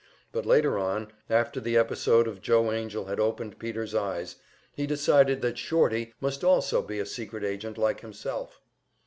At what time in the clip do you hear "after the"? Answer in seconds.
1.29-1.77